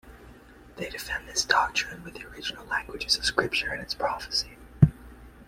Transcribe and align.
They 0.77 0.89
defend 0.89 1.27
this 1.29 1.45
doctrine 1.45 2.03
with 2.03 2.15
the 2.15 2.25
original 2.25 2.65
languages 2.65 3.17
of 3.17 3.23
scripture 3.25 3.71
and 3.71 3.83
its 3.83 3.93
prophecy. 3.93 4.57